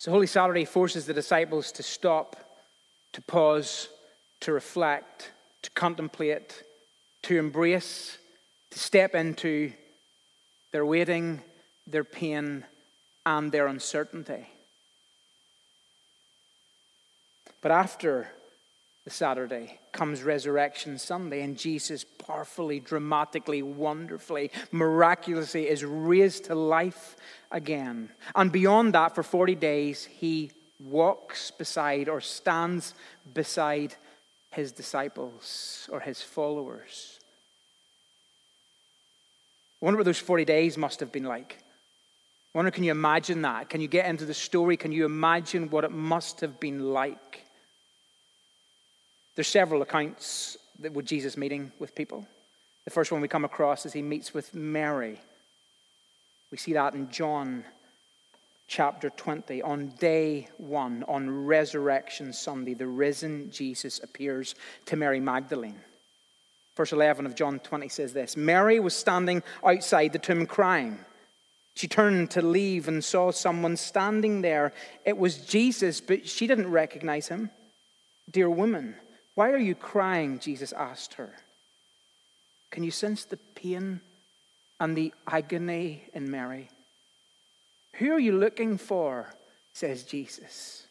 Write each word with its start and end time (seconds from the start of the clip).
So, 0.00 0.10
Holy 0.10 0.26
Saturday 0.26 0.64
forces 0.64 1.04
the 1.04 1.12
disciples 1.12 1.72
to 1.72 1.82
stop, 1.82 2.34
to 3.12 3.20
pause, 3.20 3.90
to 4.40 4.50
reflect, 4.50 5.30
to 5.60 5.70
contemplate, 5.72 6.62
to 7.24 7.38
embrace, 7.38 8.16
to 8.70 8.78
step 8.78 9.14
into 9.14 9.74
their 10.72 10.86
waiting, 10.86 11.42
their 11.86 12.02
pain, 12.02 12.64
and 13.26 13.52
their 13.52 13.66
uncertainty. 13.66 14.48
But 17.60 17.70
after 17.70 18.30
the 19.04 19.10
Saturday 19.10 19.80
comes 19.92 20.22
Resurrection 20.22 20.98
Sunday, 20.98 21.42
and 21.42 21.56
Jesus 21.56 22.04
powerfully, 22.04 22.80
dramatically, 22.80 23.62
wonderfully, 23.62 24.50
miraculously 24.72 25.68
is 25.68 25.84
raised 25.84 26.44
to 26.44 26.54
life 26.54 27.16
again. 27.50 28.10
And 28.34 28.52
beyond 28.52 28.94
that, 28.94 29.14
for 29.14 29.22
40 29.22 29.54
days, 29.54 30.04
he 30.04 30.52
walks 30.78 31.50
beside 31.50 32.08
or 32.08 32.20
stands 32.20 32.94
beside 33.32 33.94
his 34.52 34.72
disciples 34.72 35.88
or 35.92 36.00
his 36.00 36.20
followers. 36.20 37.18
I 39.80 39.84
wonder 39.84 39.98
what 39.98 40.04
those 40.04 40.18
40 40.18 40.44
days 40.44 40.76
must 40.76 41.00
have 41.00 41.10
been 41.10 41.24
like. 41.24 41.58
I 42.54 42.58
wonder, 42.58 42.70
can 42.70 42.84
you 42.84 42.90
imagine 42.90 43.42
that? 43.42 43.70
Can 43.70 43.80
you 43.80 43.88
get 43.88 44.06
into 44.06 44.26
the 44.26 44.34
story? 44.34 44.76
Can 44.76 44.92
you 44.92 45.06
imagine 45.06 45.70
what 45.70 45.84
it 45.84 45.92
must 45.92 46.40
have 46.40 46.60
been 46.60 46.92
like? 46.92 47.44
There's 49.34 49.48
several 49.48 49.82
accounts 49.82 50.56
that 50.80 50.92
with 50.92 51.06
Jesus 51.06 51.36
meeting 51.36 51.72
with 51.78 51.94
people. 51.94 52.26
The 52.84 52.90
first 52.90 53.12
one 53.12 53.20
we 53.20 53.28
come 53.28 53.44
across 53.44 53.86
is 53.86 53.92
he 53.92 54.02
meets 54.02 54.34
with 54.34 54.54
Mary. 54.54 55.18
We 56.50 56.58
see 56.58 56.72
that 56.72 56.94
in 56.94 57.10
John 57.10 57.64
chapter 58.66 59.10
20. 59.10 59.62
On 59.62 59.88
day 59.98 60.48
one, 60.56 61.04
on 61.06 61.46
Resurrection 61.46 62.32
Sunday, 62.32 62.74
the 62.74 62.86
risen 62.86 63.50
Jesus 63.50 64.00
appears 64.02 64.54
to 64.86 64.96
Mary 64.96 65.20
Magdalene. 65.20 65.80
Verse 66.76 66.92
11 66.92 67.26
of 67.26 67.34
John 67.34 67.58
20 67.58 67.88
says 67.88 68.12
this 68.12 68.36
Mary 68.36 68.80
was 68.80 68.94
standing 68.94 69.42
outside 69.64 70.12
the 70.12 70.18
tomb 70.18 70.46
crying. 70.46 70.98
She 71.74 71.88
turned 71.88 72.30
to 72.32 72.42
leave 72.42 72.88
and 72.88 73.02
saw 73.02 73.30
someone 73.30 73.76
standing 73.76 74.42
there. 74.42 74.72
It 75.04 75.16
was 75.16 75.38
Jesus, 75.38 76.00
but 76.00 76.28
she 76.28 76.46
didn't 76.46 76.70
recognize 76.70 77.28
him. 77.28 77.50
Dear 78.30 78.50
woman, 78.50 78.96
why 79.40 79.52
are 79.52 79.56
you 79.70 79.74
crying? 79.74 80.38
Jesus 80.38 80.70
asked 80.70 81.14
her. 81.14 81.32
Can 82.70 82.84
you 82.84 82.90
sense 82.90 83.24
the 83.24 83.38
pain 83.38 84.02
and 84.78 84.94
the 84.94 85.14
agony 85.26 86.04
in 86.12 86.30
Mary? 86.30 86.68
Who 87.94 88.12
are 88.12 88.18
you 88.18 88.32
looking 88.32 88.76
for? 88.76 89.32
says 89.72 90.02
Jesus. 90.02 90.86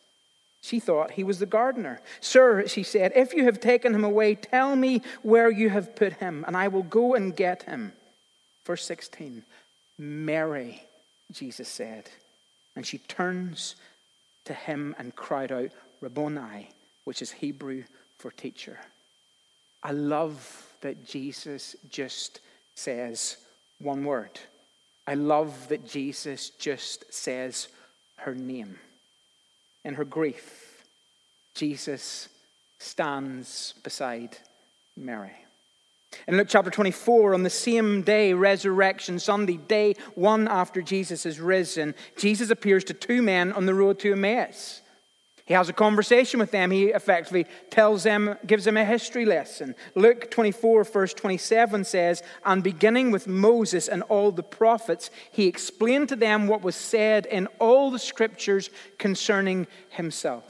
She 0.62 0.80
thought 0.80 1.12
he 1.12 1.24
was 1.24 1.38
the 1.38 1.46
gardener. 1.46 2.02
Sir, 2.22 2.66
she 2.66 2.82
said, 2.82 3.12
if 3.16 3.36
you 3.36 3.46
have 3.46 3.60
taken 3.60 3.94
him 3.94 4.04
away, 4.04 4.34
tell 4.34 4.76
me 4.76 5.04
where 5.22 5.52
you 5.52 5.70
have 5.70 5.96
put 5.96 6.14
him, 6.14 6.44
and 6.48 6.58
I 6.58 6.70
will 6.70 6.82
go 6.82 7.14
and 7.14 7.36
get 7.36 7.62
him. 7.62 7.94
Verse 8.66 8.84
16 8.84 9.44
Mary, 10.00 10.82
Jesus 11.32 11.68
said. 11.68 12.10
And 12.76 12.84
she 12.84 12.98
turns 12.98 13.76
to 14.46 14.56
him 14.56 14.96
and 14.98 15.16
cried 15.16 15.52
out, 15.52 15.70
Rabboni, 16.02 16.70
which 17.04 17.22
is 17.22 17.30
Hebrew 17.30 17.84
for 18.20 18.32
teacher. 18.32 18.78
I 19.82 19.92
love 19.92 20.68
that 20.82 21.06
Jesus 21.06 21.76
just 21.90 22.42
says 22.76 23.38
one 23.80 24.04
word. 24.04 24.40
I 25.08 25.16
love 25.16 25.70
that 25.70 25.88
Jesus 25.88 26.52
just 26.52 27.12
says 27.12 27.70
her 28.18 28.36
name. 28.36 28.78
In 29.84 29.96
her 29.96 30.06
grief, 30.06 30.84
Jesus 31.56 32.30
stands 32.78 33.74
beside 33.84 34.38
Mary. 34.96 35.32
In 36.28 36.38
Luke 36.38 36.48
chapter 36.50 36.72
24, 36.72 37.34
on 37.34 37.44
the 37.44 37.50
same 37.50 38.02
day, 38.02 38.34
Resurrection 38.34 39.20
Sunday, 39.20 39.58
day 39.58 39.96
one 40.16 40.48
after 40.48 40.82
Jesus 40.82 41.26
is 41.26 41.40
risen, 41.40 41.96
Jesus 42.18 42.50
appears 42.50 42.84
to 42.86 42.94
two 42.94 43.22
men 43.22 43.54
on 43.54 43.66
the 43.66 43.74
road 43.74 44.00
to 44.00 44.12
Emmaus. 44.12 44.82
He 45.50 45.56
has 45.56 45.68
a 45.68 45.74
conversation 45.74 46.40
with 46.40 46.52
them. 46.52 46.70
He 46.70 46.90
effectively 46.90 47.48
tells 47.72 48.04
them, 48.04 48.38
gives 48.46 48.66
them 48.66 48.78
a 48.78 48.86
history 48.86 49.26
lesson. 49.26 49.74
Luke 49.96 50.30
24, 50.30 50.84
verse 50.84 51.12
27 51.16 51.86
says, 51.86 52.22
And 52.46 52.64
beginning 52.64 53.10
with 53.10 53.28
Moses 53.28 53.88
and 53.88 54.04
all 54.04 54.32
the 54.32 54.44
prophets, 54.44 55.10
he 55.32 55.48
explained 55.48 56.10
to 56.10 56.16
them 56.16 56.46
what 56.46 56.62
was 56.62 56.76
said 56.76 57.26
in 57.26 57.48
all 57.58 57.90
the 57.90 57.98
scriptures 57.98 58.70
concerning 59.00 59.66
himself. 59.90 60.44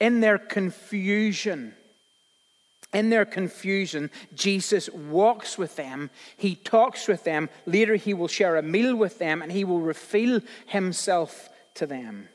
In 0.00 0.18
their 0.18 0.36
confusion, 0.36 1.72
in 2.92 3.08
their 3.08 3.24
confusion, 3.24 4.10
Jesus 4.34 4.90
walks 4.90 5.56
with 5.56 5.76
them. 5.76 6.10
He 6.36 6.56
talks 6.56 7.06
with 7.06 7.22
them. 7.22 7.48
Later, 7.66 7.94
he 7.94 8.14
will 8.14 8.26
share 8.26 8.56
a 8.56 8.62
meal 8.62 8.96
with 8.96 9.20
them 9.20 9.42
and 9.42 9.52
he 9.52 9.62
will 9.62 9.80
reveal 9.80 10.40
himself 10.66 11.48
to 11.74 11.86
them. 11.86 12.28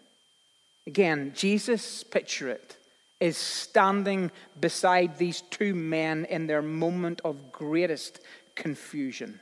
Again, 0.87 1.33
Jesus, 1.35 2.01
picture 2.03 2.47
it, 2.47 2.77
is 3.19 3.35
standing 3.35 4.31
beside 4.59 5.17
these 5.17 5.41
two 5.41 5.75
men 5.75 6.23
in 6.25 6.47
their 6.47 6.61
moment 6.61 7.19
of 7.25 7.51
greatest 7.51 8.21
confusion. 8.55 9.41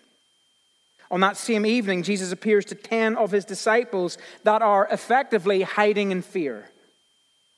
On 1.11 1.19
that 1.19 1.37
same 1.37 1.63
evening, 1.67 2.01
Jesus 2.01 2.31
appears 2.31 2.65
to 2.65 2.75
10 2.75 3.15
of 3.15 3.29
his 3.29 3.45
disciples 3.45 4.17
that 4.43 4.63
are 4.63 4.87
effectively 4.91 5.61
hiding 5.61 6.09
in 6.09 6.23
fear 6.23 6.71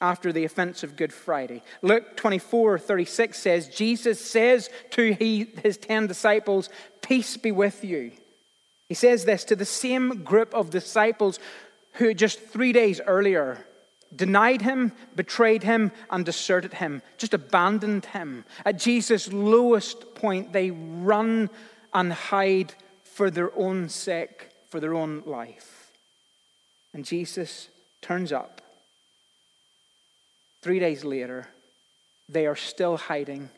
after 0.01 0.33
the 0.33 0.43
offense 0.43 0.83
of 0.83 0.97
Good 0.97 1.13
Friday. 1.13 1.63
Luke 1.81 2.17
24 2.17 2.77
36 2.79 3.39
says, 3.39 3.69
Jesus 3.69 4.19
says 4.19 4.69
to 4.91 5.13
he, 5.13 5.45
his 5.63 5.77
10 5.77 6.07
disciples, 6.07 6.69
Peace 7.01 7.37
be 7.37 7.53
with 7.53 7.85
you. 7.85 8.11
He 8.89 8.95
says 8.95 9.23
this 9.23 9.45
to 9.45 9.55
the 9.55 9.65
same 9.65 10.25
group 10.25 10.53
of 10.53 10.71
disciples 10.71 11.39
who 11.93 12.13
just 12.13 12.39
three 12.39 12.73
days 12.73 12.99
earlier 13.07 13.65
denied 14.15 14.61
him, 14.61 14.93
betrayed 15.15 15.63
him, 15.63 15.91
and 16.09 16.25
deserted 16.25 16.75
him, 16.75 17.01
just 17.17 17.33
abandoned 17.33 18.05
him. 18.05 18.45
At 18.65 18.79
Jesus' 18.79 19.31
lowest 19.31 20.15
point, 20.15 20.53
they 20.53 20.71
run 20.71 21.49
and 21.93 22.13
hide 22.13 22.73
for 23.03 23.29
their 23.29 23.55
own 23.57 23.89
sake, 23.89 24.49
for 24.69 24.79
their 24.79 24.93
own 24.93 25.23
life. 25.25 25.91
And 26.93 27.05
Jesus 27.05 27.69
turns 28.01 28.31
up. 28.31 28.61
Three 30.61 30.79
days 30.79 31.03
later, 31.03 31.47
they 32.29 32.45
are 32.45 32.55
still 32.55 32.97
hiding, 32.97 33.49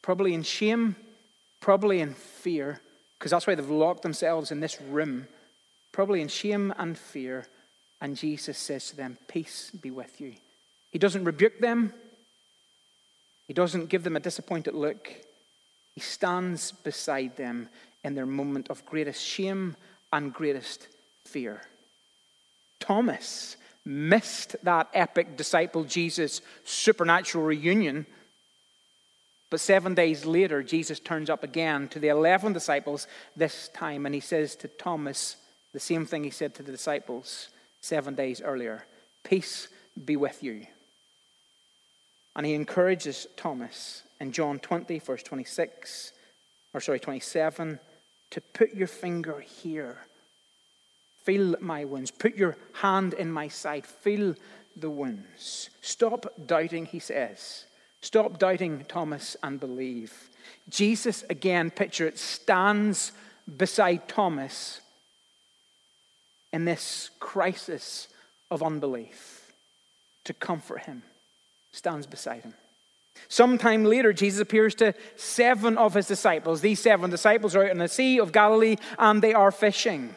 probably 0.00 0.34
in 0.34 0.42
shame, 0.42 0.96
probably 1.60 2.00
in 2.00 2.14
fear, 2.14 2.80
because 3.18 3.30
that's 3.30 3.46
why 3.46 3.54
they've 3.54 3.68
locked 3.68 4.02
themselves 4.02 4.50
in 4.50 4.60
this 4.60 4.80
room, 4.80 5.28
probably 5.92 6.20
in 6.20 6.28
shame 6.28 6.72
and 6.76 6.98
fear 6.98 7.46
and 8.02 8.16
Jesus 8.16 8.58
says 8.58 8.90
to 8.90 8.96
them, 8.96 9.16
Peace 9.28 9.70
be 9.70 9.92
with 9.92 10.20
you. 10.20 10.34
He 10.90 10.98
doesn't 10.98 11.24
rebuke 11.24 11.60
them, 11.60 11.94
he 13.46 13.54
doesn't 13.54 13.88
give 13.88 14.02
them 14.02 14.16
a 14.16 14.20
disappointed 14.20 14.74
look. 14.74 15.08
He 15.94 16.00
stands 16.00 16.72
beside 16.72 17.36
them 17.36 17.68
in 18.02 18.14
their 18.14 18.26
moment 18.26 18.70
of 18.70 18.84
greatest 18.86 19.22
shame 19.22 19.76
and 20.12 20.32
greatest 20.32 20.88
fear. 21.24 21.62
Thomas 22.80 23.56
missed 23.84 24.56
that 24.62 24.88
epic 24.94 25.36
disciple 25.36 25.84
Jesus 25.84 26.40
supernatural 26.64 27.44
reunion. 27.44 28.06
But 29.50 29.60
seven 29.60 29.94
days 29.94 30.24
later, 30.24 30.62
Jesus 30.62 30.98
turns 30.98 31.28
up 31.28 31.44
again 31.44 31.88
to 31.88 31.98
the 31.98 32.08
11 32.08 32.54
disciples 32.54 33.06
this 33.36 33.68
time, 33.68 34.06
and 34.06 34.14
he 34.14 34.20
says 34.20 34.56
to 34.56 34.68
Thomas 34.68 35.36
the 35.74 35.80
same 35.80 36.06
thing 36.06 36.24
he 36.24 36.30
said 36.30 36.54
to 36.54 36.62
the 36.62 36.72
disciples 36.72 37.48
seven 37.82 38.14
days 38.14 38.40
earlier 38.40 38.86
Peace 39.24 39.68
be 40.04 40.16
with 40.16 40.42
you. 40.42 40.66
And 42.34 42.46
he 42.46 42.54
encourages 42.54 43.26
Thomas 43.36 44.02
in 44.20 44.32
John 44.32 44.58
20, 44.58 44.98
verse 45.00 45.22
26, 45.22 46.12
or 46.72 46.80
sorry, 46.80 46.98
27, 46.98 47.78
to 48.30 48.40
put 48.40 48.74
your 48.74 48.86
finger 48.86 49.40
here. 49.40 49.98
Feel 51.24 51.56
my 51.60 51.84
wounds. 51.84 52.10
Put 52.10 52.34
your 52.36 52.56
hand 52.72 53.14
in 53.14 53.30
my 53.30 53.48
side. 53.48 53.86
Feel 53.86 54.34
the 54.74 54.90
wounds. 54.90 55.70
Stop 55.82 56.26
doubting, 56.46 56.86
he 56.86 56.98
says. 56.98 57.66
Stop 58.00 58.38
doubting, 58.38 58.84
Thomas, 58.88 59.36
and 59.42 59.60
believe. 59.60 60.30
Jesus, 60.68 61.22
again, 61.30 61.70
picture 61.70 62.08
it, 62.08 62.18
stands 62.18 63.12
beside 63.56 64.08
Thomas 64.08 64.80
in 66.52 66.64
this 66.64 67.10
crisis 67.18 68.08
of 68.50 68.62
unbelief 68.62 69.52
to 70.24 70.34
comfort 70.34 70.82
him, 70.82 71.02
stands 71.72 72.06
beside 72.06 72.42
him. 72.42 72.54
Sometime 73.28 73.84
later, 73.84 74.12
Jesus 74.12 74.40
appears 74.40 74.74
to 74.76 74.94
seven 75.16 75.78
of 75.78 75.94
his 75.94 76.06
disciples. 76.06 76.60
These 76.60 76.80
seven 76.80 77.10
disciples 77.10 77.54
are 77.56 77.64
out 77.64 77.70
in 77.70 77.78
the 77.78 77.88
Sea 77.88 78.18
of 78.18 78.32
Galilee 78.32 78.76
and 78.98 79.22
they 79.22 79.34
are 79.34 79.50
fishing. 79.50 80.14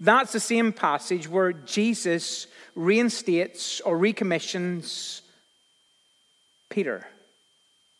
That's 0.00 0.32
the 0.32 0.40
same 0.40 0.72
passage 0.72 1.28
where 1.28 1.52
Jesus 1.52 2.46
reinstates 2.74 3.80
or 3.80 3.98
recommissions 3.98 5.22
Peter 6.70 7.06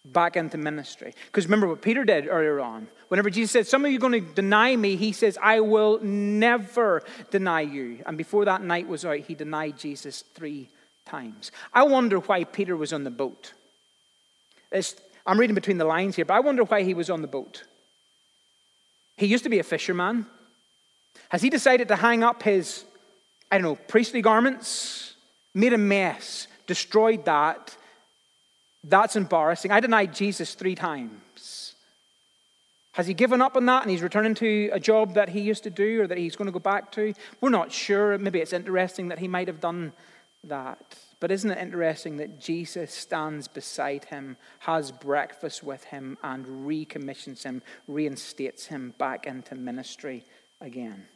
back 0.04 0.36
into 0.36 0.56
ministry. 0.56 1.14
Because 1.26 1.46
remember 1.46 1.68
what 1.68 1.82
Peter 1.82 2.04
did 2.04 2.28
earlier 2.28 2.60
on. 2.60 2.88
Whenever 3.08 3.30
Jesus 3.30 3.50
said, 3.50 3.66
Some 3.66 3.84
of 3.84 3.90
you 3.90 3.98
are 3.98 4.00
going 4.00 4.24
to 4.24 4.34
deny 4.34 4.74
me, 4.74 4.96
he 4.96 5.12
says, 5.12 5.38
I 5.42 5.60
will 5.60 5.98
never 6.02 7.02
deny 7.30 7.62
you. 7.62 8.02
And 8.06 8.16
before 8.16 8.44
that 8.44 8.62
night 8.62 8.88
was 8.88 9.04
out, 9.04 9.18
he 9.18 9.34
denied 9.34 9.78
Jesus 9.78 10.24
three 10.34 10.68
times. 11.04 11.50
I 11.72 11.84
wonder 11.84 12.18
why 12.18 12.44
Peter 12.44 12.76
was 12.76 12.92
on 12.92 13.04
the 13.04 13.10
boat. 13.10 13.52
It's, 14.70 14.94
I'm 15.26 15.38
reading 15.38 15.54
between 15.54 15.78
the 15.78 15.84
lines 15.84 16.16
here, 16.16 16.24
but 16.24 16.34
I 16.34 16.40
wonder 16.40 16.64
why 16.64 16.82
he 16.82 16.94
was 16.94 17.10
on 17.10 17.22
the 17.22 17.28
boat. 17.28 17.64
He 19.16 19.26
used 19.26 19.44
to 19.44 19.50
be 19.50 19.58
a 19.58 19.64
fisherman. 19.64 20.26
Has 21.30 21.42
he 21.42 21.50
decided 21.50 21.88
to 21.88 21.96
hang 21.96 22.22
up 22.22 22.42
his, 22.42 22.84
I 23.50 23.58
don't 23.58 23.64
know, 23.64 23.76
priestly 23.88 24.22
garments? 24.22 25.14
Made 25.54 25.72
a 25.72 25.78
mess, 25.78 26.46
destroyed 26.66 27.24
that. 27.24 27.76
That's 28.88 29.16
embarrassing. 29.16 29.70
I 29.70 29.80
denied 29.80 30.14
Jesus 30.14 30.54
three 30.54 30.74
times. 30.74 31.74
Has 32.92 33.06
he 33.06 33.14
given 33.14 33.40
up 33.40 33.56
on 33.56 33.66
that 33.66 33.82
and 33.82 33.90
he's 33.90 34.02
returning 34.02 34.34
to 34.36 34.70
a 34.72 34.80
job 34.80 35.14
that 35.14 35.28
he 35.28 35.40
used 35.40 35.62
to 35.64 35.70
do 35.70 36.02
or 36.02 36.06
that 36.06 36.18
he's 36.18 36.36
going 36.36 36.46
to 36.46 36.52
go 36.52 36.58
back 36.58 36.90
to? 36.92 37.12
We're 37.40 37.50
not 37.50 37.70
sure. 37.70 38.16
Maybe 38.18 38.40
it's 38.40 38.52
interesting 38.52 39.08
that 39.08 39.18
he 39.18 39.28
might 39.28 39.46
have 39.46 39.60
done 39.60 39.92
that. 40.44 40.98
But 41.20 41.30
isn't 41.30 41.50
it 41.50 41.58
interesting 41.58 42.16
that 42.16 42.40
Jesus 42.40 42.92
stands 42.92 43.46
beside 43.46 44.04
him, 44.06 44.36
has 44.60 44.90
breakfast 44.90 45.62
with 45.62 45.84
him, 45.84 46.16
and 46.22 46.66
recommissions 46.66 47.42
him, 47.42 47.62
reinstates 47.88 48.66
him 48.66 48.94
back 48.98 49.26
into 49.26 49.54
ministry 49.54 50.24
again? 50.60 51.06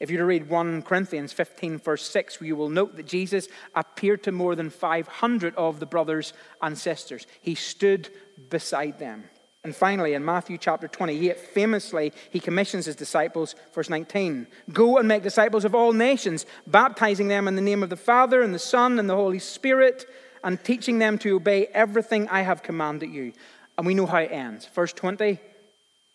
If 0.00 0.10
you 0.10 0.24
read 0.24 0.48
1 0.48 0.82
Corinthians 0.82 1.32
15, 1.32 1.78
verse 1.78 2.08
6, 2.08 2.40
you 2.40 2.54
will 2.54 2.68
note 2.68 2.96
that 2.96 3.06
Jesus 3.06 3.48
appeared 3.74 4.22
to 4.24 4.32
more 4.32 4.54
than 4.54 4.70
500 4.70 5.56
of 5.56 5.80
the 5.80 5.86
brothers 5.86 6.32
and 6.62 6.78
sisters. 6.78 7.26
He 7.40 7.56
stood 7.56 8.08
beside 8.48 8.98
them. 8.98 9.24
And 9.64 9.74
finally, 9.74 10.14
in 10.14 10.24
Matthew 10.24 10.56
chapter 10.56 10.86
28, 10.86 11.38
famously, 11.38 12.12
he 12.30 12.38
commissions 12.38 12.86
his 12.86 12.94
disciples, 12.94 13.56
verse 13.74 13.90
19 13.90 14.46
Go 14.72 14.98
and 14.98 15.08
make 15.08 15.24
disciples 15.24 15.64
of 15.64 15.74
all 15.74 15.92
nations, 15.92 16.46
baptizing 16.66 17.26
them 17.26 17.48
in 17.48 17.56
the 17.56 17.60
name 17.60 17.82
of 17.82 17.90
the 17.90 17.96
Father, 17.96 18.40
and 18.40 18.54
the 18.54 18.58
Son, 18.58 19.00
and 19.00 19.10
the 19.10 19.16
Holy 19.16 19.40
Spirit, 19.40 20.06
and 20.44 20.62
teaching 20.62 21.00
them 21.00 21.18
to 21.18 21.34
obey 21.34 21.66
everything 21.74 22.28
I 22.28 22.42
have 22.42 22.62
commanded 22.62 23.10
you. 23.10 23.32
And 23.76 23.86
we 23.86 23.94
know 23.94 24.06
how 24.06 24.18
it 24.18 24.30
ends. 24.30 24.66
Verse 24.66 24.92
20 24.92 25.40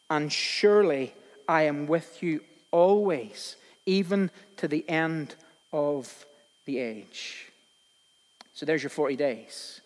And 0.09 0.31
surely 0.31 1.13
I 1.47 1.63
am 1.63 1.85
with 1.87 2.23
you 2.23 2.41
always, 2.71 3.57
even 3.85 4.31
to 4.57 4.67
the 4.67 4.87
end 4.89 5.35
of 5.71 6.25
the 6.65 6.79
age. 6.79 7.51
So 8.53 8.65
there's 8.65 8.83
your 8.83 8.89
40 8.89 9.15
days. 9.15 9.81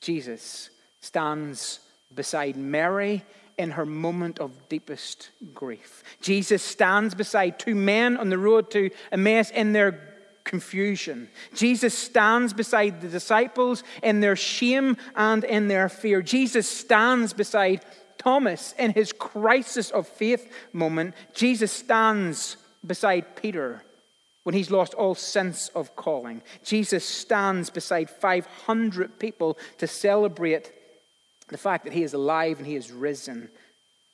Jesus 0.00 0.70
stands 1.00 1.80
beside 2.14 2.56
Mary 2.56 3.22
in 3.58 3.72
her 3.72 3.84
moment 3.84 4.38
of 4.38 4.68
deepest 4.68 5.30
grief. 5.52 6.02
Jesus 6.22 6.62
stands 6.62 7.14
beside 7.14 7.58
two 7.58 7.74
men 7.74 8.16
on 8.16 8.30
the 8.30 8.38
road 8.38 8.70
to 8.70 8.90
Emmaus 9.12 9.50
in 9.50 9.72
their 9.74 10.10
confusion. 10.44 11.28
Jesus 11.54 11.96
stands 11.96 12.52
beside 12.52 13.00
the 13.00 13.08
disciples 13.08 13.84
in 14.02 14.20
their 14.20 14.36
shame 14.36 14.96
and 15.14 15.44
in 15.44 15.68
their 15.68 15.88
fear. 15.88 16.22
Jesus 16.22 16.68
stands 16.68 17.32
beside 17.34 17.84
Thomas 18.16 18.74
in 18.78 18.92
his 18.92 19.12
crisis 19.12 19.90
of 19.90 20.08
faith 20.08 20.50
moment. 20.72 21.14
Jesus 21.34 21.70
stands 21.70 22.56
beside 22.86 23.36
Peter 23.36 23.82
when 24.44 24.54
he's 24.54 24.70
lost 24.70 24.94
all 24.94 25.14
sense 25.14 25.68
of 25.68 25.94
calling. 25.96 26.42
Jesus 26.64 27.04
stands 27.04 27.70
beside 27.70 28.08
500 28.08 29.18
people 29.18 29.58
to 29.78 29.86
celebrate 29.86 30.72
the 31.48 31.58
fact 31.58 31.84
that 31.84 31.92
he 31.92 32.02
is 32.02 32.14
alive 32.14 32.58
and 32.58 32.66
he 32.66 32.76
is 32.76 32.90
risen. 32.90 33.50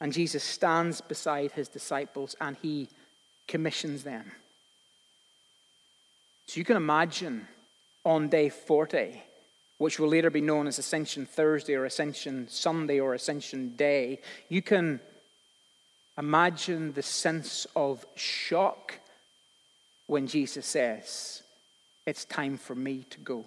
And 0.01 0.13
Jesus 0.13 0.43
stands 0.43 1.01
beside 1.01 1.53
his 1.53 1.69
disciples 1.69 2.35
and 2.41 2.57
he 2.61 2.89
commissions 3.47 4.03
them. 4.03 4.33
So 6.47 6.59
you 6.59 6.65
can 6.65 6.77
imagine 6.77 7.47
on 8.05 8.29
day 8.29 8.49
40, 8.49 9.23
which 9.79 9.99
will 9.99 10.09
later 10.09 10.31
be 10.31 10.41
known 10.41 10.67
as 10.67 10.79
Ascension 10.79 11.27
Thursday 11.27 11.75
or 11.75 11.85
Ascension 11.85 12.49
Sunday 12.49 13.01
or 13.01 13.15
Ascension 13.15 13.75
Day, 13.77 14.21
you 14.49 14.63
can 14.63 15.01
imagine 16.19 16.93
the 16.93 17.03
sense 17.03 17.67
of 17.77 18.07
shock 18.15 19.01
when 20.07 20.27
Jesus 20.27 20.67
says, 20.67 21.43
It's 22.07 22.25
time 22.25 22.57
for 22.57 22.75
me 22.75 23.05
to 23.11 23.19
go. 23.19 23.45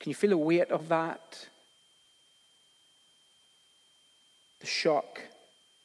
Can 0.00 0.10
you 0.10 0.14
feel 0.14 0.30
the 0.30 0.38
weight 0.38 0.70
of 0.70 0.88
that? 0.88 1.48
the 4.62 4.66
shock, 4.66 5.20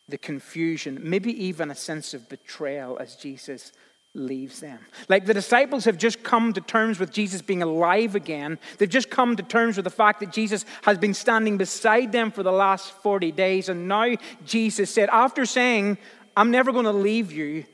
the 0.07 0.19
confusion, 0.19 0.99
maybe 1.01 1.31
even 1.45 1.69
a 1.71 1.75
sense 1.75 2.13
of 2.13 2.29
betrayal 2.29 2.97
as 2.99 3.15
Jesus 3.15 3.73
leaves 4.17 4.59
them. 4.59 4.79
Like 5.07 5.25
the 5.25 5.33
disciples 5.33 5.85
have 5.85 5.97
just 5.97 6.23
come 6.23 6.51
to 6.53 6.61
terms 6.61 6.99
with 6.99 7.11
Jesus 7.11 7.41
being 7.41 7.61
alive 7.61 8.15
again. 8.15 8.59
They've 8.77 8.89
just 8.89 9.09
come 9.09 9.35
to 9.35 9.43
terms 9.43 9.77
with 9.77 9.83
the 9.83 9.89
fact 9.89 10.19
that 10.19 10.33
Jesus 10.33 10.65
has 10.83 10.97
been 10.97 11.13
standing 11.13 11.57
beside 11.57 12.11
them 12.11 12.31
for 12.31 12.43
the 12.43 12.51
last 12.51 12.91
40 13.03 13.31
days. 13.31 13.69
And 13.69 13.87
now 13.87 14.15
Jesus 14.45 14.93
said, 14.93 15.09
after 15.11 15.45
saying, 15.45 15.97
I'm 16.35 16.51
never 16.51 16.71
going 16.71 16.85
to 16.85 16.91
leave 16.91 17.31
you, 17.31 17.65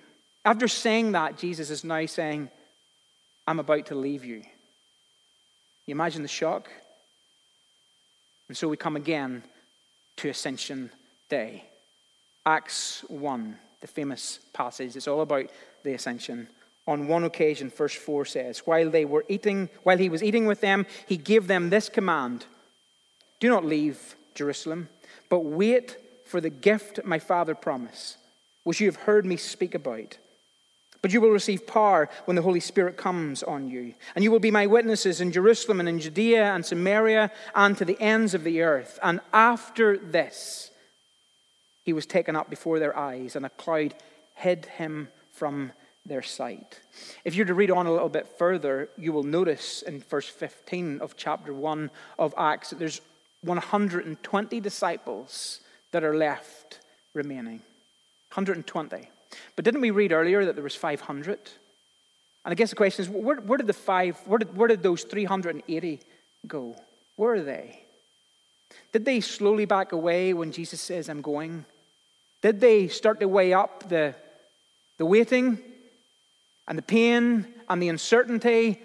after 0.45 0.67
saying 0.67 1.13
that, 1.13 1.37
Jesus 1.37 1.69
is 1.69 1.83
now 1.83 2.05
saying, 2.05 2.49
I'm 3.47 3.59
about 3.59 3.87
to 3.87 3.95
leave 3.95 4.25
you. 4.25 4.43
You 5.85 5.91
imagine 5.91 6.21
the 6.21 6.27
shock? 6.27 6.69
And 8.47 8.57
so 8.57 8.67
we 8.67 8.77
come 8.77 8.95
again 8.95 9.43
to 10.17 10.29
Ascension 10.29 10.91
Day. 11.29 11.63
Acts 12.45 13.05
1, 13.07 13.57
the 13.83 13.87
famous 13.87 14.39
passage, 14.53 14.95
it's 14.95 15.09
all 15.09 15.21
about 15.21 15.51
the 15.83 15.93
ascension. 15.93 16.47
On 16.87 17.09
one 17.09 17.25
occasion, 17.25 17.69
verse 17.69 17.93
4 17.93 18.23
says, 18.23 18.59
While 18.59 18.89
they 18.89 19.03
were 19.03 19.25
eating, 19.27 19.69
while 19.83 19.97
he 19.97 20.07
was 20.07 20.23
eating 20.23 20.45
with 20.45 20.61
them, 20.61 20.85
he 21.05 21.17
gave 21.17 21.47
them 21.47 21.69
this 21.69 21.89
command 21.89 22.45
Do 23.41 23.49
not 23.49 23.65
leave 23.65 24.15
Jerusalem, 24.35 24.87
but 25.29 25.39
wait 25.41 25.97
for 26.25 26.39
the 26.39 26.49
gift 26.49 27.01
my 27.03 27.19
father 27.19 27.53
promised, 27.53 28.17
which 28.63 28.79
you 28.79 28.87
have 28.87 28.95
heard 28.95 29.25
me 29.25 29.35
speak 29.35 29.75
about. 29.75 30.17
But 31.01 31.11
you 31.11 31.19
will 31.19 31.31
receive 31.31 31.67
power 31.67 32.09
when 32.23 32.35
the 32.37 32.41
Holy 32.41 32.61
Spirit 32.61 32.95
comes 32.95 33.43
on 33.43 33.67
you. 33.67 33.95
And 34.15 34.23
you 34.23 34.31
will 34.31 34.39
be 34.39 34.51
my 34.51 34.65
witnesses 34.65 35.19
in 35.19 35.33
Jerusalem 35.33 35.81
and 35.81 35.89
in 35.89 35.99
Judea 35.99 36.55
and 36.55 36.65
Samaria 36.65 37.29
and 37.53 37.77
to 37.77 37.83
the 37.83 37.99
ends 37.99 38.33
of 38.33 38.45
the 38.45 38.61
earth. 38.61 38.97
And 39.03 39.19
after 39.33 39.97
this, 39.97 40.71
he 41.83 41.93
was 41.93 42.05
taken 42.05 42.35
up 42.35 42.49
before 42.49 42.79
their 42.79 42.97
eyes, 42.97 43.35
and 43.35 43.45
a 43.45 43.49
cloud 43.49 43.93
hid 44.35 44.65
him 44.65 45.09
from 45.31 45.71
their 46.05 46.21
sight. 46.21 46.79
If 47.23 47.35
you're 47.35 47.45
to 47.45 47.53
read 47.53 47.71
on 47.71 47.85
a 47.85 47.91
little 47.91 48.09
bit 48.09 48.27
further, 48.37 48.89
you 48.97 49.13
will 49.13 49.23
notice 49.23 49.81
in 49.81 50.01
verse 50.01 50.27
15 50.27 50.99
of 51.01 51.15
chapter 51.15 51.53
1 51.53 51.89
of 52.19 52.33
Acts 52.37 52.71
that 52.71 52.79
there's 52.79 53.01
120 53.41 54.59
disciples 54.59 55.59
that 55.91 56.03
are 56.03 56.15
left 56.15 56.79
remaining. 57.13 57.59
120. 58.33 59.09
But 59.55 59.65
didn't 59.65 59.81
we 59.81 59.91
read 59.91 60.11
earlier 60.11 60.45
that 60.45 60.55
there 60.55 60.63
was 60.63 60.75
500? 60.75 61.39
And 62.45 62.51
I 62.51 62.55
guess 62.55 62.71
the 62.71 62.75
question 62.75 63.03
is, 63.03 63.09
where, 63.09 63.37
where 63.37 63.57
did 63.57 63.67
the 63.67 63.73
five, 63.73 64.17
where 64.25 64.39
did, 64.39 64.55
where 64.55 64.67
did 64.67 64.83
those 64.83 65.03
380 65.03 65.99
go? 66.47 66.75
Where 67.15 67.35
are 67.35 67.41
they? 67.41 67.83
Did 68.91 69.05
they 69.05 69.21
slowly 69.21 69.65
back 69.65 69.91
away 69.91 70.33
when 70.33 70.51
Jesus 70.51 70.81
says, 70.81 71.07
I'm 71.07 71.21
going? 71.21 71.65
Did 72.43 72.59
they 72.59 72.87
start 72.89 73.19
to 73.21 73.27
weigh 73.27 73.53
up 73.53 73.89
the, 73.89 74.13
the 74.99 75.05
waiting 75.05 75.57
and 76.67 76.77
the 76.77 76.83
pain 76.83 77.47
and 77.67 77.81
the 77.81 77.89
uncertainty 77.89 78.79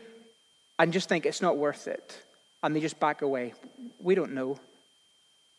and 0.78 0.94
just 0.94 1.10
think 1.10 1.26
it's 1.26 1.42
not 1.42 1.58
worth 1.58 1.86
it? 1.86 2.22
And 2.62 2.74
they 2.74 2.80
just 2.80 2.98
back 2.98 3.20
away? 3.20 3.52
We 4.00 4.14
don't 4.14 4.32
know 4.32 4.58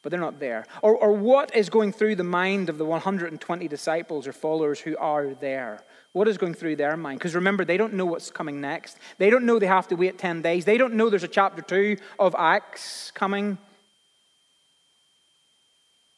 but 0.01 0.11
they're 0.11 0.19
not 0.19 0.39
there. 0.39 0.65
Or, 0.81 0.95
or 0.95 1.11
what 1.11 1.55
is 1.55 1.69
going 1.69 1.91
through 1.91 2.15
the 2.15 2.23
mind 2.23 2.69
of 2.69 2.77
the 2.77 2.85
120 2.85 3.67
disciples 3.67 4.27
or 4.27 4.33
followers 4.33 4.79
who 4.79 4.97
are 4.97 5.33
there? 5.33 5.83
What 6.13 6.27
is 6.27 6.37
going 6.37 6.53
through 6.53 6.77
their 6.77 6.95
mind? 6.95 7.19
Because 7.19 7.35
remember, 7.35 7.65
they 7.65 7.77
don't 7.77 7.93
know 7.93 8.05
what's 8.05 8.31
coming 8.31 8.61
next. 8.61 8.97
They 9.17 9.29
don't 9.29 9.45
know 9.45 9.59
they 9.59 9.67
have 9.67 9.87
to 9.89 9.95
wait 9.95 10.17
10 10.17 10.41
days. 10.41 10.65
They 10.65 10.77
don't 10.77 10.93
know 10.93 11.09
there's 11.09 11.23
a 11.23 11.27
chapter 11.27 11.61
2 11.61 11.97
of 12.17 12.35
Acts 12.37 13.11
coming. 13.11 13.57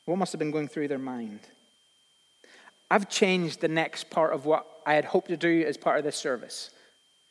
What 0.05 0.17
must 0.17 0.31
have 0.31 0.39
been 0.39 0.51
going 0.51 0.67
through 0.67 0.88
their 0.88 1.00
mind? 1.00 1.39
I've 2.91 3.10
changed 3.10 3.62
the 3.62 3.67
next 3.67 4.10
part 4.10 4.33
of 4.33 4.45
what 4.45 4.67
I 4.86 4.93
had 4.93 5.05
hoped 5.05 5.29
to 5.29 5.38
do 5.38 5.63
as 5.65 5.77
part 5.77 5.98
of 5.98 6.03
this 6.03 6.17
service. 6.17 6.69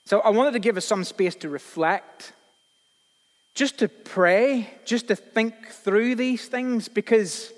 So 0.07 0.21
I 0.21 0.31
wanted 0.31 0.52
to 0.52 0.59
give 0.59 0.76
us 0.76 0.85
some 0.85 1.05
space 1.05 1.37
to 1.37 1.49
reflect 1.49 2.33
just 3.55 3.79
to 3.79 3.88
pray, 3.88 4.71
just 4.85 5.09
to 5.09 5.17
think 5.17 5.69
through 5.69 6.14
these 6.14 6.49
things, 6.49 6.88
because 6.88 7.52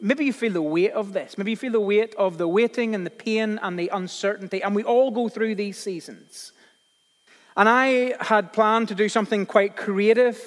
Maybe 0.00 0.24
you 0.24 0.32
feel 0.32 0.52
the 0.52 0.62
weight 0.62 0.92
of 0.92 1.12
this. 1.12 1.36
Maybe 1.36 1.50
you 1.50 1.56
feel 1.56 1.72
the 1.72 1.80
weight 1.80 2.14
of 2.14 2.38
the 2.38 2.46
waiting 2.46 2.94
and 2.94 3.04
the 3.04 3.10
pain 3.10 3.58
and 3.60 3.78
the 3.78 3.88
uncertainty. 3.88 4.62
And 4.62 4.74
we 4.74 4.84
all 4.84 5.10
go 5.10 5.28
through 5.28 5.56
these 5.56 5.76
seasons. 5.76 6.52
And 7.56 7.68
I 7.68 8.14
had 8.20 8.52
planned 8.52 8.88
to 8.88 8.94
do 8.94 9.08
something 9.08 9.44
quite 9.44 9.76
creative, 9.76 10.40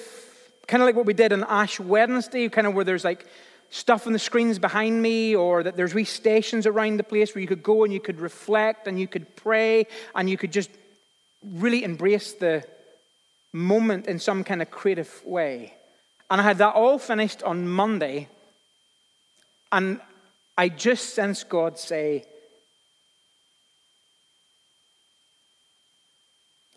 kind 0.66 0.82
of 0.82 0.86
like 0.86 0.96
what 0.96 1.04
we 1.04 1.12
did 1.12 1.34
on 1.34 1.44
Ash 1.44 1.78
Wednesday, 1.78 2.48
kind 2.48 2.66
of 2.66 2.72
where 2.72 2.84
there's 2.84 3.04
like 3.04 3.26
stuff 3.72 4.06
on 4.06 4.12
the 4.12 4.18
screens 4.18 4.58
behind 4.58 5.00
me, 5.00 5.34
or 5.34 5.62
that 5.62 5.76
there's 5.76 5.94
wee 5.94 6.04
stations 6.04 6.66
around 6.66 6.98
the 6.98 7.04
place 7.04 7.34
where 7.34 7.40
you 7.40 7.48
could 7.48 7.62
go 7.62 7.84
and 7.84 7.92
you 7.92 8.00
could 8.00 8.20
reflect 8.20 8.86
and 8.86 9.00
you 9.00 9.08
could 9.08 9.34
pray 9.34 9.86
and 10.14 10.28
you 10.28 10.36
could 10.36 10.52
just 10.52 10.68
really 11.42 11.82
embrace 11.82 12.34
the 12.34 12.62
moment 13.50 14.06
in 14.06 14.18
some 14.18 14.44
kind 14.44 14.60
of 14.60 14.70
creative 14.70 15.10
way. 15.24 15.74
And 16.30 16.38
I 16.38 16.44
had 16.44 16.58
that 16.58 16.74
all 16.74 16.98
finished 16.98 17.42
on 17.42 17.66
Monday. 17.66 18.28
And 19.72 20.00
I 20.56 20.68
just 20.68 21.14
sensed 21.14 21.48
God 21.48 21.78
say, 21.78 22.26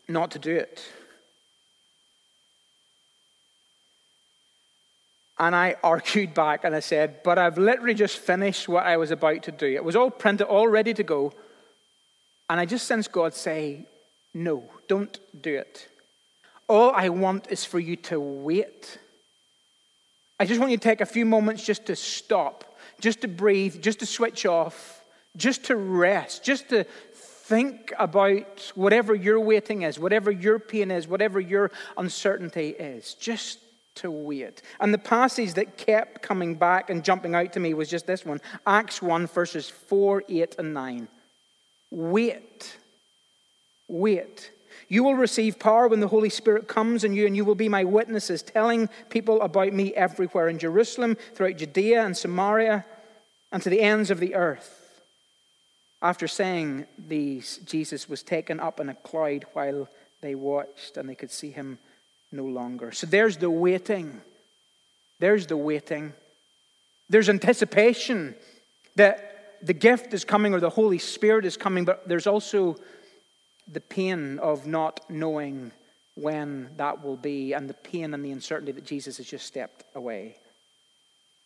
not 0.08 0.32
to 0.32 0.40
do 0.40 0.56
it. 0.56 0.82
And 5.38 5.56
I 5.56 5.76
argued 5.84 6.34
back 6.34 6.64
and 6.64 6.76
I 6.76 6.80
said, 6.80 7.24
But 7.24 7.38
I've 7.38 7.58
literally 7.58 7.94
just 7.94 8.18
finished 8.18 8.68
what 8.68 8.86
I 8.86 8.98
was 8.98 9.12
about 9.12 9.44
to 9.44 9.52
do. 9.52 9.68
It 9.68 9.84
was 9.84 9.96
all 9.96 10.10
printed, 10.10 10.48
all 10.48 10.68
ready 10.68 10.94
to 10.94 11.04
go. 11.04 11.34
And 12.50 12.60
I 12.60 12.66
just 12.66 12.88
sensed 12.88 13.12
God 13.12 13.34
say, 13.34 13.86
No, 14.34 14.64
don't 14.88 15.18
do 15.42 15.56
it. 15.56 15.88
All 16.68 16.92
I 16.92 17.10
want 17.10 17.48
is 17.52 17.66
for 17.66 17.80
you 17.80 17.96
to 17.98 18.20
wait. 18.20 18.98
I 20.40 20.46
just 20.46 20.60
want 20.60 20.72
you 20.72 20.78
to 20.78 20.84
take 20.84 21.02
a 21.02 21.06
few 21.06 21.26
moments 21.26 21.66
just 21.66 21.86
to 21.86 21.96
stop 21.96 22.76
just 23.00 23.22
to 23.22 23.28
breathe, 23.28 23.82
just 23.82 24.00
to 24.00 24.06
switch 24.06 24.46
off, 24.46 25.04
just 25.36 25.66
to 25.66 25.76
rest, 25.76 26.44
just 26.44 26.70
to 26.70 26.86
think 27.14 27.94
about 28.00 28.72
whatever 28.76 29.14
your 29.14 29.40
waiting 29.40 29.84
is, 29.84 30.00
whatever 30.00 30.32
your 30.32 30.60
pain 30.60 30.92
is, 30.92 31.08
whatever 31.08 31.40
your 31.40 31.72
uncertainty 31.98 32.70
is. 32.70 33.14
Just 33.16 33.60
to 33.96 34.12
wait. 34.12 34.62
And 34.80 34.94
the 34.94 34.98
passage 34.98 35.54
that 35.54 35.78
kept 35.78 36.22
coming 36.22 36.56
back 36.56 36.90
and 36.90 37.04
jumping 37.04 37.36
out 37.36 37.54
to 37.54 37.60
me 37.60 37.74
was 37.74 37.90
just 37.90 38.08
this 38.08 38.26
one 38.26 38.42
Acts 38.66 39.02
1, 39.02 39.28
verses 39.28 39.70
4, 39.70 40.24
8, 40.28 40.56
and 40.60 40.74
9. 40.74 41.08
Wait. 41.92 42.78
Wait. 43.88 44.52
You 44.88 45.04
will 45.04 45.16
receive 45.16 45.58
power 45.58 45.88
when 45.88 46.00
the 46.00 46.08
Holy 46.08 46.30
Spirit 46.30 46.68
comes 46.68 47.04
on 47.04 47.14
you, 47.14 47.26
and 47.26 47.36
you 47.36 47.46
will 47.46 47.56
be 47.56 47.70
my 47.70 47.84
witnesses, 47.84 48.44
telling 48.44 48.90
people 49.10 49.42
about 49.42 49.74
me 49.74 49.94
everywhere 49.94 50.48
in 50.48 50.60
Jerusalem, 50.60 51.18
throughout 51.34 51.58
Judea 51.58 52.06
and 52.06 52.16
Samaria, 52.16 52.86
and 53.52 53.64
to 53.64 53.70
the 53.70 53.82
ends 53.82 54.12
of 54.12 54.20
the 54.20 54.36
earth. 54.36 55.02
After 56.02 56.28
saying 56.28 56.86
these, 57.08 57.58
Jesus 57.66 58.08
was 58.08 58.22
taken 58.22 58.60
up 58.60 58.80
in 58.80 58.90
a 58.90 58.96
cloud 58.96 59.46
while 59.54 59.88
they 60.22 60.36
watched, 60.36 60.98
and 60.98 61.10
they 61.10 61.16
could 61.16 61.32
see 61.32 61.50
him 61.50 61.80
no 62.32 62.46
longer. 62.46 62.92
So 62.92 63.08
there's 63.08 63.38
the 63.38 63.50
waiting. 63.50 64.22
There's 65.20 65.48
the 65.48 65.58
waiting. 65.58 66.14
There's 67.10 67.30
anticipation 67.30 68.36
that 68.96 69.58
the 69.62 69.74
gift 69.74 70.14
is 70.14 70.24
coming 70.24 70.54
or 70.54 70.60
the 70.60 70.70
Holy 70.70 71.00
Spirit 71.00 71.46
is 71.46 71.58
coming, 71.58 71.86
but 71.86 72.08
there's 72.08 72.28
also 72.28 72.78
the 73.72 73.82
pain 73.82 74.40
of 74.40 74.68
not 74.68 75.02
knowing 75.10 75.72
when 76.16 76.70
that 76.78 77.04
will 77.04 77.18
be, 77.18 77.54
and 77.54 77.70
the 77.70 77.74
pain 77.74 78.14
and 78.14 78.24
the 78.24 78.32
uncertainty 78.32 78.72
that 78.72 78.86
Jesus 78.86 79.18
has 79.18 79.28
just 79.28 79.46
stepped 79.46 79.84
away. 79.96 80.38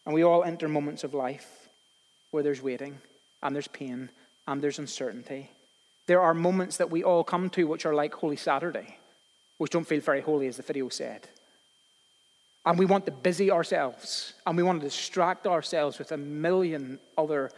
And 0.05 0.13
we 0.13 0.23
all 0.23 0.43
enter 0.43 0.67
moments 0.67 1.03
of 1.03 1.13
life 1.13 1.69
where 2.31 2.43
there's 2.43 2.61
waiting, 2.61 2.99
and 3.41 3.55
there's 3.55 3.67
pain, 3.67 4.09
and 4.47 4.61
there's 4.61 4.77
uncertainty. 4.77 5.49
There 6.05 6.21
are 6.21 6.35
moments 6.35 6.77
that 6.77 6.91
we 6.91 7.03
all 7.03 7.23
come 7.23 7.49
to 7.51 7.65
which 7.65 7.85
are 7.85 7.95
like 7.95 8.13
Holy 8.13 8.35
Saturday, 8.35 8.98
which 9.59 9.71
don't 9.71 9.85
feel 9.85 9.99
very 9.99 10.21
holy, 10.21 10.47
as 10.47 10.57
the 10.57 10.63
video 10.63 10.89
said. 10.89 11.27
And 12.65 12.79
we 12.79 12.85
want 12.85 13.05
to 13.05 13.11
busy 13.11 13.51
ourselves, 13.51 14.33
and 14.45 14.57
we 14.57 14.63
want 14.63 14.81
to 14.81 14.87
distract 14.87 15.45
ourselves 15.45 15.99
with 15.99 16.11
a 16.11 16.17
million 16.17 16.99
other 17.17 17.51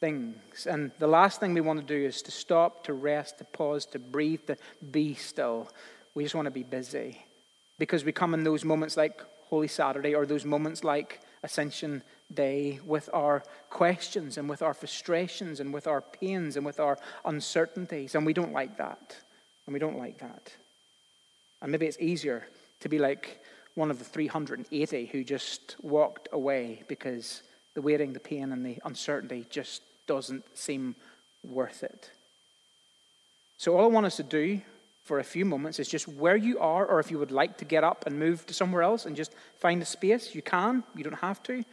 things. 0.00 0.66
And 0.66 0.90
the 0.98 1.06
last 1.06 1.40
thing 1.40 1.54
we 1.54 1.60
want 1.60 1.80
to 1.80 1.86
do 1.86 2.06
is 2.06 2.22
to 2.22 2.30
stop, 2.30 2.84
to 2.84 2.92
rest, 2.92 3.38
to 3.38 3.44
pause, 3.44 3.86
to 3.86 3.98
breathe, 3.98 4.46
to 4.46 4.56
be 4.90 5.14
still. 5.14 5.68
We 6.14 6.24
just 6.24 6.34
want 6.34 6.46
to 6.46 6.50
be 6.50 6.64
busy 6.64 7.24
because 7.78 8.04
we 8.04 8.12
come 8.12 8.34
in 8.34 8.44
those 8.44 8.64
moments 8.64 8.96
like 8.96 9.22
Holy 9.48 9.68
Saturday 9.68 10.14
or 10.14 10.24
those 10.24 10.44
moments 10.44 10.82
like 10.82 11.20
Ascension 11.42 12.02
Day 12.32 12.80
with 12.84 13.10
our 13.12 13.42
questions 13.68 14.38
and 14.38 14.48
with 14.48 14.62
our 14.62 14.74
frustrations 14.74 15.60
and 15.60 15.72
with 15.72 15.86
our 15.86 16.00
pains 16.00 16.56
and 16.56 16.64
with 16.64 16.80
our 16.80 16.98
uncertainties. 17.24 18.14
And 18.14 18.24
we 18.24 18.32
don't 18.32 18.52
like 18.52 18.78
that. 18.78 19.16
And 19.66 19.74
we 19.74 19.78
don't 19.78 19.98
like 19.98 20.18
that. 20.18 20.52
And 21.62 21.72
maybe 21.72 21.86
it's 21.86 21.98
easier 22.00 22.46
to 22.80 22.88
be 22.88 22.98
like 22.98 23.40
one 23.74 23.90
of 23.90 23.98
the 23.98 24.04
380 24.04 25.06
who 25.06 25.24
just 25.24 25.76
walked 25.80 26.28
away 26.32 26.82
because 26.88 27.42
the 27.74 27.80
waiting, 27.80 28.12
the 28.12 28.20
pain, 28.20 28.52
and 28.52 28.66
the 28.66 28.78
uncertainty 28.84 29.46
just 29.48 29.82
doesn't 30.06 30.44
seem 30.58 30.94
worth 31.42 31.82
it. 31.82 32.10
So, 33.56 33.76
all 33.76 33.84
I 33.84 33.88
want 33.88 34.06
us 34.06 34.16
to 34.16 34.22
do 34.24 34.60
for 35.04 35.20
a 35.20 35.24
few 35.24 35.44
moments 35.44 35.78
is 35.78 35.88
just 35.88 36.06
where 36.06 36.36
you 36.36 36.58
are, 36.58 36.84
or 36.84 37.00
if 37.00 37.10
you 37.10 37.18
would 37.18 37.30
like 37.30 37.58
to 37.58 37.64
get 37.64 37.84
up 37.84 38.06
and 38.06 38.18
move 38.18 38.44
to 38.46 38.54
somewhere 38.54 38.82
else 38.82 39.06
and 39.06 39.16
just 39.16 39.34
find 39.58 39.80
a 39.80 39.84
space, 39.84 40.34
you 40.34 40.42
can, 40.42 40.84
you 40.96 41.04
don't 41.04 41.20
have 41.20 41.42
to, 41.44 41.64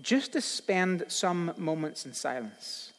just 0.00 0.32
to 0.32 0.40
spend 0.40 1.04
some 1.08 1.52
moments 1.56 2.06
in 2.06 2.12
silence. 2.12 2.92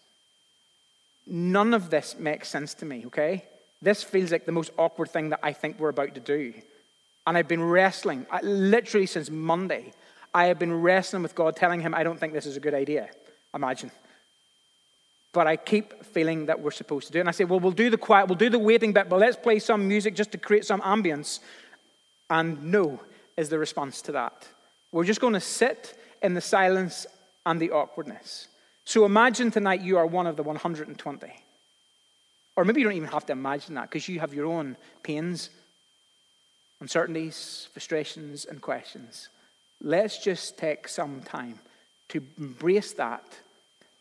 None 1.25 1.73
of 1.73 1.89
this 1.89 2.17
makes 2.17 2.49
sense 2.49 2.73
to 2.75 2.85
me, 2.85 3.05
okay? 3.07 3.45
This 3.81 4.03
feels 4.03 4.31
like 4.31 4.45
the 4.45 4.51
most 4.51 4.71
awkward 4.77 5.09
thing 5.09 5.29
that 5.29 5.39
I 5.43 5.53
think 5.53 5.79
we're 5.79 5.89
about 5.89 6.15
to 6.15 6.21
do. 6.21 6.53
And 7.25 7.37
I've 7.37 7.47
been 7.47 7.63
wrestling, 7.63 8.25
literally 8.41 9.05
since 9.05 9.29
Monday, 9.29 9.93
I 10.33 10.45
have 10.45 10.59
been 10.59 10.81
wrestling 10.81 11.23
with 11.23 11.35
God, 11.35 11.55
telling 11.55 11.81
him 11.81 11.93
I 11.93 12.03
don't 12.03 12.19
think 12.19 12.33
this 12.33 12.45
is 12.45 12.57
a 12.57 12.61
good 12.61 12.73
idea. 12.73 13.09
Imagine 13.53 13.91
but 15.37 15.45
I 15.45 15.55
keep 15.55 16.03
feeling 16.03 16.47
that 16.47 16.59
we're 16.59 16.71
supposed 16.71 17.05
to 17.05 17.13
do 17.13 17.19
it. 17.19 17.21
And 17.21 17.29
I 17.29 17.31
say, 17.31 17.43
well, 17.43 17.59
we'll 17.59 17.71
do 17.71 17.91
the 17.91 17.97
quiet, 17.97 18.27
we'll 18.27 18.39
do 18.39 18.49
the 18.49 18.57
waiting 18.57 18.91
bit, 18.91 19.07
but 19.07 19.19
let's 19.19 19.37
play 19.37 19.59
some 19.59 19.87
music 19.87 20.15
just 20.15 20.31
to 20.31 20.39
create 20.39 20.65
some 20.65 20.81
ambience. 20.81 21.41
And 22.31 22.71
no 22.71 22.99
is 23.37 23.49
the 23.49 23.59
response 23.59 24.01
to 24.03 24.13
that. 24.13 24.47
We're 24.91 25.03
just 25.03 25.21
going 25.21 25.33
to 25.33 25.39
sit 25.39 25.95
in 26.23 26.33
the 26.33 26.41
silence 26.41 27.05
and 27.45 27.59
the 27.59 27.69
awkwardness. 27.69 28.47
So 28.83 29.05
imagine 29.05 29.51
tonight 29.51 29.81
you 29.81 29.97
are 29.97 30.07
one 30.07 30.25
of 30.25 30.37
the 30.37 30.41
120. 30.43 31.27
Or 32.57 32.65
maybe 32.65 32.81
you 32.81 32.85
don't 32.85 32.97
even 32.97 33.09
have 33.09 33.25
to 33.27 33.33
imagine 33.33 33.75
that 33.75 33.89
because 33.89 34.09
you 34.09 34.19
have 34.19 34.33
your 34.33 34.47
own 34.47 34.75
pains, 35.03 35.51
uncertainties, 36.81 37.69
frustrations, 37.71 38.43
and 38.43 38.61
questions. 38.61 39.29
Let's 39.79 40.21
just 40.21 40.57
take 40.57 40.89
some 40.89 41.21
time 41.21 41.59
to 42.09 42.21
embrace 42.37 42.91
that 42.93 43.23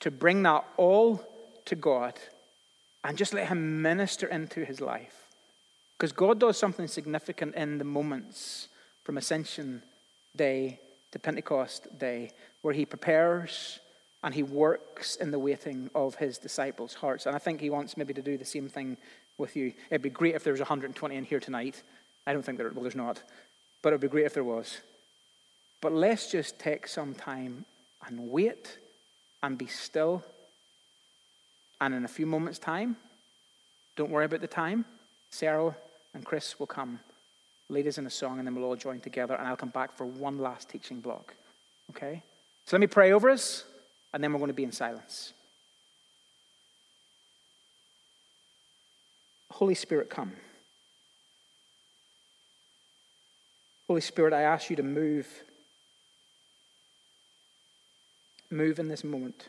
to 0.01 0.11
bring 0.11 0.43
that 0.43 0.65
all 0.77 1.23
to 1.65 1.75
God 1.75 2.15
and 3.05 3.17
just 3.17 3.35
let 3.35 3.49
Him 3.49 3.83
minister 3.83 4.27
into 4.27 4.65
his 4.65 4.81
life. 4.81 5.27
Because 5.97 6.13
God 6.13 6.39
does 6.39 6.59
something 6.59 6.89
significant 6.89 7.55
in 7.55 7.79
the 7.79 7.85
moments 7.85 8.69
from 9.05 9.17
Ascension 9.17 9.83
Day 10.35 10.81
to 11.13 11.19
Pentecost 11.19 11.99
Day, 11.99 12.31
where 12.63 12.75
He 12.75 12.85
prepares 12.85 13.81
and 14.23 14.35
He 14.35 14.43
works 14.43 15.17
in 15.17 15.31
the 15.31 15.39
waiting 15.39 15.91
of 15.95 16.17
His 16.17 16.39
disciples' 16.39 16.95
hearts. 16.95 17.27
And 17.27 17.35
I 17.35 17.39
think 17.39 17.61
He 17.61 17.71
wants 17.71 17.97
maybe 17.97 18.15
to 18.15 18.23
do 18.23 18.37
the 18.37 18.45
same 18.45 18.69
thing 18.69 18.97
with 19.39 19.57
you. 19.57 19.73
It'd 19.91 20.03
be 20.03 20.11
great 20.11 20.35
if 20.35 20.45
there 20.45 20.53
was 20.53 20.61
120 20.61 21.15
in 21.15 21.25
here 21.25 21.41
tonight. 21.41 21.83
I 22.27 22.33
don't 22.33 22.43
think 22.43 22.59
there, 22.59 22.71
well, 22.71 22.83
there's 22.83 22.97
not, 22.97 23.23
but 23.83 23.91
it'd 23.91 24.01
be 24.01 24.09
great 24.09 24.27
if 24.27 24.35
there 24.35 24.45
was. 24.45 24.79
But 25.81 25.93
let's 25.93 26.31
just 26.31 26.59
take 26.59 26.89
some 26.89 27.15
time 27.15 27.65
and 28.07 28.31
wait 28.31 28.79
and 29.43 29.59
be 29.59 29.67
still. 29.67 30.25
And 31.81 31.95
in 31.95 32.05
a 32.05 32.09
few 32.09 32.27
moments' 32.27 32.59
time, 32.59 32.97
don't 33.97 34.11
worry 34.11 34.25
about 34.25 34.41
the 34.41 34.47
time, 34.47 34.85
Sarah 35.31 35.77
and 36.15 36.25
Chris 36.25 36.59
will 36.59 36.67
come, 36.67 36.99
lead 37.69 37.87
us 37.87 37.99
in 37.99 38.07
a 38.07 38.11
song, 38.11 38.39
and 38.39 38.47
then 38.47 38.55
we'll 38.55 38.65
all 38.65 38.77
join 38.77 39.01
together, 39.01 39.35
and 39.35 39.47
I'll 39.47 39.57
come 39.57 39.69
back 39.69 39.93
for 39.93 40.07
one 40.07 40.39
last 40.39 40.69
teaching 40.69 41.01
block. 41.01 41.35
Okay? 41.91 42.23
So 42.67 42.77
let 42.77 42.81
me 42.81 42.87
pray 42.87 43.13
over 43.13 43.31
us, 43.31 43.65
and 44.17 44.25
then 44.25 44.33
we're 44.33 44.39
going 44.39 44.49
to 44.49 44.55
be 44.55 44.65
in 44.65 44.73
silence. 44.73 45.35
Holy 49.51 49.75
Spirit, 49.75 50.09
come. 50.09 50.33
Holy 53.87 54.01
Spirit, 54.01 54.33
I 54.33 54.41
ask 54.41 54.71
you 54.71 54.77
to 54.77 54.83
move 54.83 55.29
move 58.49 58.79
in 58.79 58.89
this 58.89 59.05
moment. 59.05 59.49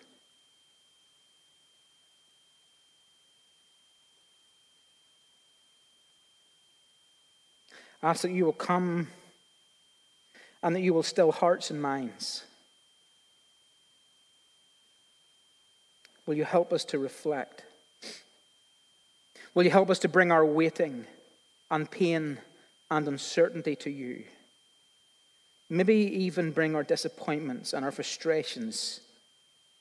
I 8.04 8.10
ask 8.10 8.24
that 8.24 8.32
you 8.32 8.44
will 8.44 8.52
come 8.52 9.08
and 10.62 10.76
that 10.76 10.82
you 10.82 10.94
will 10.94 11.04
still 11.04 11.32
hearts 11.32 11.72
and 11.72 11.82
minds. 11.82 12.44
Will 16.28 16.36
you 16.36 16.44
help 16.44 16.74
us 16.74 16.84
to 16.86 17.00
reflect? 17.00 17.64
Will 19.54 19.64
you 19.64 19.72
help 19.72 19.90
us 19.90 20.00
to 20.00 20.10
bring 20.10 20.32
our 20.32 20.46
waiting 20.46 21.08
and 21.72 21.90
pain 21.90 22.38
and 22.92 23.08
uncertainty 23.08 23.76
to 23.78 23.90
you? 23.90 24.26
Maybe 25.70 25.96
even 25.96 26.52
bring 26.52 26.76
our 26.76 26.84
disappointments 26.84 27.74
and 27.74 27.84
our 27.84 27.92
frustrations 27.92 29.00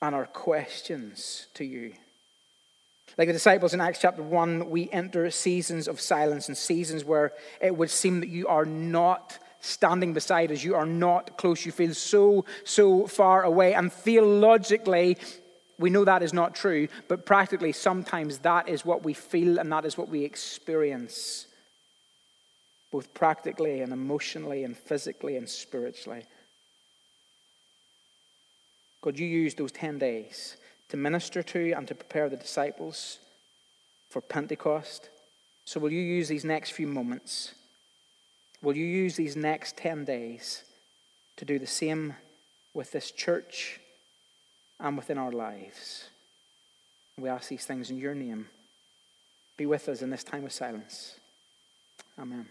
and 0.01 0.15
our 0.15 0.25
questions 0.25 1.47
to 1.55 1.65
you. 1.65 1.93
Like 3.17 3.27
the 3.27 3.33
disciples 3.33 3.73
in 3.73 3.81
Acts 3.81 3.99
chapter 3.99 4.23
1, 4.23 4.69
we 4.69 4.89
enter 4.91 5.29
seasons 5.31 5.87
of 5.87 5.99
silence 5.99 6.47
and 6.47 6.57
seasons 6.57 7.03
where 7.03 7.33
it 7.61 7.75
would 7.75 7.89
seem 7.89 8.21
that 8.21 8.29
you 8.29 8.47
are 8.47 8.65
not 8.65 9.37
standing 9.59 10.13
beside 10.13 10.51
us. 10.51 10.63
You 10.63 10.75
are 10.75 10.85
not 10.85 11.37
close. 11.37 11.65
You 11.65 11.71
feel 11.71 11.93
so, 11.93 12.45
so 12.63 13.05
far 13.07 13.43
away. 13.43 13.73
And 13.73 13.91
theologically, 13.91 15.17
we 15.79 15.89
know 15.89 16.05
that 16.05 16.23
is 16.23 16.33
not 16.33 16.55
true, 16.55 16.87
but 17.07 17.25
practically, 17.25 17.71
sometimes 17.71 18.39
that 18.39 18.67
is 18.67 18.83
what 18.83 19.03
we 19.03 19.13
feel 19.13 19.59
and 19.59 19.71
that 19.71 19.85
is 19.85 19.97
what 19.97 20.09
we 20.09 20.23
experience, 20.23 21.47
both 22.91 23.13
practically 23.13 23.81
and 23.81 23.93
emotionally 23.93 24.63
and 24.63 24.75
physically 24.75 25.37
and 25.37 25.47
spiritually. 25.47 26.23
God, 29.01 29.19
you 29.19 29.27
used 29.27 29.57
those 29.57 29.71
10 29.71 29.99
days 29.99 30.57
to 30.89 30.97
minister 30.97 31.43
to 31.43 31.73
and 31.73 31.87
to 31.87 31.95
prepare 31.95 32.29
the 32.29 32.37
disciples 32.37 33.19
for 34.09 34.21
Pentecost. 34.21 35.09
So, 35.65 35.79
will 35.79 35.91
you 35.91 36.01
use 36.01 36.27
these 36.27 36.45
next 36.45 36.71
few 36.71 36.87
moments? 36.87 37.53
Will 38.63 38.75
you 38.75 38.85
use 38.85 39.15
these 39.15 39.35
next 39.35 39.77
10 39.77 40.05
days 40.05 40.63
to 41.35 41.45
do 41.45 41.59
the 41.59 41.67
same 41.67 42.15
with 42.73 42.91
this 42.91 43.11
church 43.11 43.79
and 44.79 44.97
within 44.97 45.17
our 45.17 45.31
lives? 45.31 46.09
We 47.17 47.29
ask 47.29 47.49
these 47.49 47.65
things 47.65 47.89
in 47.89 47.97
your 47.97 48.13
name. 48.13 48.47
Be 49.57 49.65
with 49.65 49.89
us 49.89 50.01
in 50.01 50.09
this 50.09 50.23
time 50.23 50.45
of 50.45 50.51
silence. 50.51 51.19
Amen. 52.19 52.47